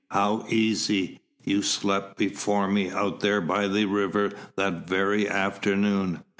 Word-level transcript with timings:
How 0.09 0.47
easy! 0.49 1.19
You 1.45 1.61
slept 1.61 2.17
before 2.17 2.67
me, 2.67 2.89
out 2.89 3.19
there 3.19 3.39
by 3.39 3.67
the 3.67 3.85
river 3.85 4.31
that 4.55 4.89
very 4.89 5.29
afternoon. 5.29 6.23